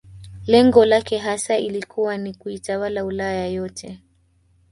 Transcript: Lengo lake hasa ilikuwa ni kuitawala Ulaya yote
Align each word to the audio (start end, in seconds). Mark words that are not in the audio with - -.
Lengo 0.47 0.85
lake 0.85 1.17
hasa 1.17 1.57
ilikuwa 1.57 2.17
ni 2.17 2.33
kuitawala 2.33 3.05
Ulaya 3.05 3.47
yote 3.47 3.99